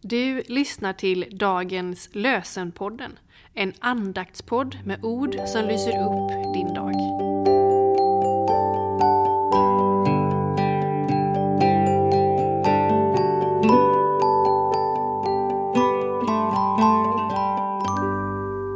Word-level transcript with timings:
Du 0.00 0.42
lyssnar 0.46 0.92
till 0.92 1.26
dagens 1.32 2.08
Lösenpodden, 2.12 3.18
en 3.54 3.72
andaktspodd 3.80 4.78
med 4.84 5.04
ord 5.04 5.36
som 5.46 5.64
lyser 5.64 5.90
upp 5.90 6.54
din 6.54 6.74
dag. 6.74 6.92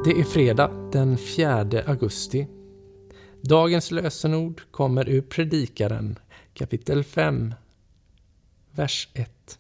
Det 0.04 0.20
är 0.20 0.24
fredag 0.24 0.70
den 0.92 1.18
4 1.18 1.82
augusti. 1.86 2.46
Dagens 3.42 3.90
lösenord 3.90 4.62
kommer 4.70 5.08
ur 5.08 5.20
Predikaren 5.22 6.18
kapitel 6.54 7.04
5, 7.04 7.54
vers 8.70 9.08
1. 9.14 9.58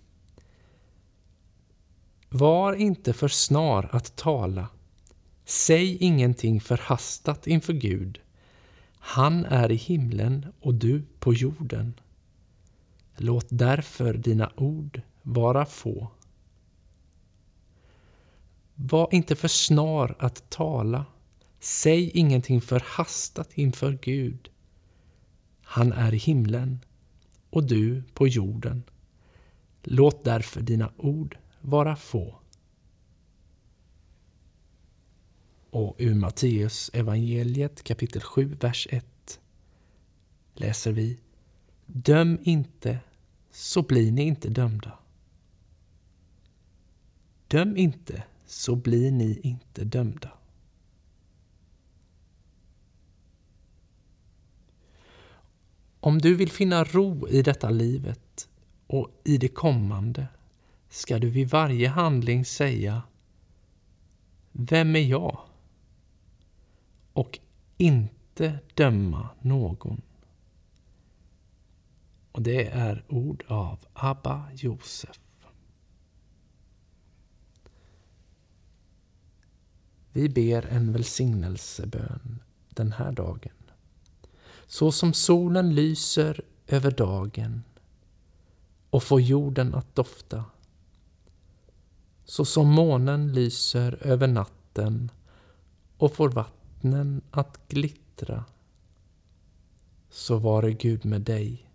Var 2.32 2.72
inte 2.72 3.12
för 3.12 3.28
snar 3.28 3.88
att 3.92 4.16
tala. 4.16 4.68
Säg 5.44 5.96
ingenting 5.96 6.60
förhastat 6.60 7.46
inför 7.46 7.72
Gud. 7.72 8.20
Han 8.98 9.44
är 9.44 9.72
i 9.72 9.74
himlen 9.74 10.46
och 10.60 10.74
du 10.74 11.02
på 11.18 11.34
jorden. 11.34 11.94
Låt 13.16 13.46
därför 13.48 14.14
dina 14.14 14.52
ord 14.56 15.02
vara 15.22 15.66
få. 15.66 16.08
Var 18.74 19.08
inte 19.14 19.36
för 19.36 19.48
snar 19.48 20.16
att 20.18 20.50
tala. 20.50 21.06
Säg 21.60 22.10
ingenting 22.10 22.60
förhastat 22.60 23.52
inför 23.54 23.98
Gud. 24.02 24.50
Han 25.62 25.92
är 25.92 26.14
i 26.14 26.18
himlen 26.18 26.80
och 27.50 27.64
du 27.64 28.02
på 28.14 28.28
jorden. 28.28 28.82
Låt 29.82 30.24
därför 30.24 30.60
dina 30.60 30.92
ord 30.96 31.36
vara 31.60 31.96
få. 31.96 32.40
Och 35.70 35.96
ur 35.98 36.14
Matteus 36.14 36.90
evangeliet 36.94 37.82
kapitel 37.82 38.22
7, 38.22 38.54
vers 38.54 38.88
1 38.90 39.40
läser 40.54 40.92
vi 40.92 41.18
Döm 41.86 42.38
inte, 42.42 42.98
så 43.50 43.82
blir 43.82 44.12
ni 44.12 44.22
inte 44.22 44.48
dömda. 44.48 44.98
Döm 47.48 47.76
inte, 47.76 48.24
så 48.46 48.76
blir 48.76 49.10
ni 49.12 49.40
inte 49.42 49.84
dömda. 49.84 50.30
Om 56.00 56.18
du 56.18 56.34
vill 56.34 56.50
finna 56.50 56.84
ro 56.84 57.28
i 57.28 57.42
detta 57.42 57.70
livet 57.70 58.48
och 58.86 59.20
i 59.24 59.38
det 59.38 59.48
kommande 59.48 60.26
ska 60.90 61.18
du 61.18 61.30
vid 61.30 61.50
varje 61.50 61.88
handling 61.88 62.44
säga 62.44 63.02
Vem 64.52 64.96
är 64.96 65.00
jag? 65.00 65.38
Och 67.12 67.38
inte 67.76 68.58
döma 68.74 69.28
någon. 69.40 70.02
Och 72.32 72.42
det 72.42 72.66
är 72.66 73.04
ord 73.08 73.44
av 73.48 73.78
Abba 73.92 74.52
Josef. 74.54 75.20
Vi 80.12 80.28
ber 80.28 80.66
en 80.66 80.92
välsignelsebön 80.92 82.42
den 82.68 82.92
här 82.92 83.12
dagen. 83.12 83.52
Så 84.66 84.92
som 84.92 85.12
solen 85.12 85.74
lyser 85.74 86.40
över 86.66 86.90
dagen 86.90 87.62
och 88.90 89.02
får 89.02 89.20
jorden 89.20 89.74
att 89.74 89.94
dofta. 89.94 90.44
Så 92.30 92.44
som 92.44 92.68
månen 92.68 93.32
lyser 93.32 93.98
över 94.06 94.26
natten 94.26 95.10
och 95.96 96.14
får 96.14 96.28
vattnen 96.28 97.22
att 97.30 97.68
glittra. 97.68 98.44
Så 100.10 100.38
vare 100.38 100.72
Gud 100.72 101.04
med 101.04 101.20
dig. 101.20 101.70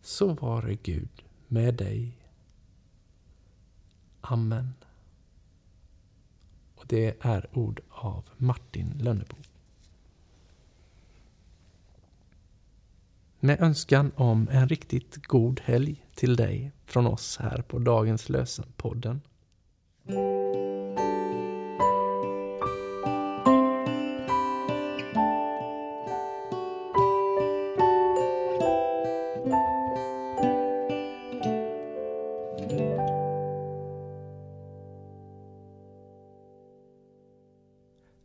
Så 0.00 0.34
vare 0.34 0.74
Gud 0.74 1.22
med 1.48 1.74
dig. 1.74 2.18
Amen. 4.20 4.74
Och 6.74 6.84
det 6.86 7.16
är 7.20 7.46
ord 7.52 7.80
av 7.88 8.24
Martin 8.36 8.98
Lönnebo. 9.00 9.36
Med 13.44 13.60
önskan 13.60 14.12
om 14.16 14.48
en 14.52 14.68
riktigt 14.68 15.26
god 15.26 15.60
helg 15.64 16.04
till 16.14 16.36
dig 16.36 16.72
från 16.84 17.06
oss 17.06 17.38
här 17.40 17.62
på 17.62 17.78
Dagens 17.78 18.28
Lösen-podden. 18.28 19.20